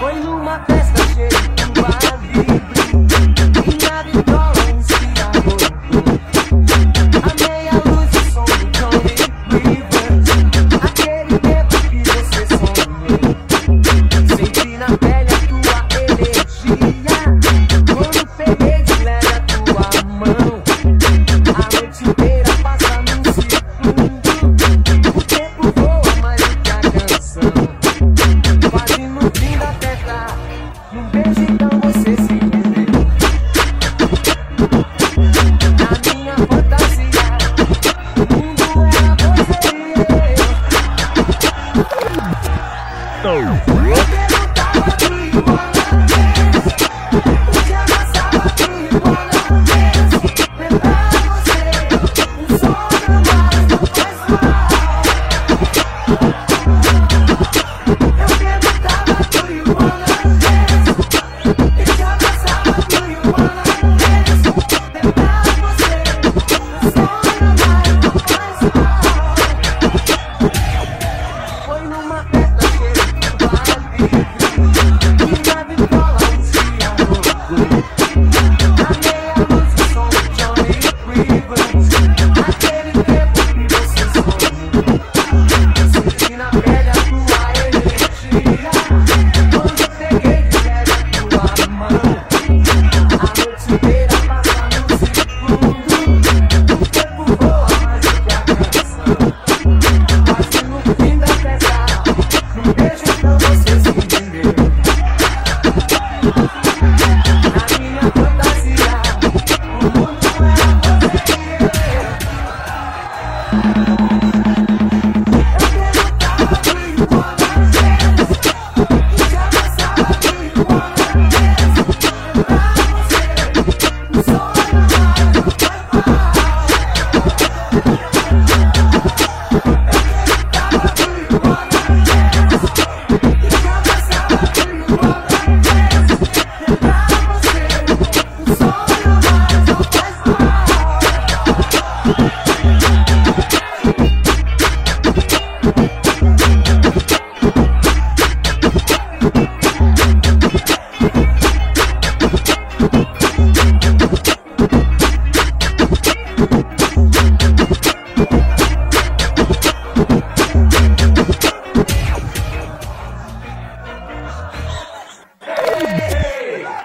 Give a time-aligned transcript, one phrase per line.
[0.00, 2.19] Foi numa festa cheia de
[43.22, 44.19] Go.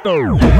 [0.05, 0.54] Doctor.